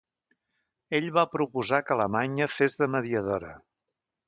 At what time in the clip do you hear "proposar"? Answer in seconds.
1.33-1.81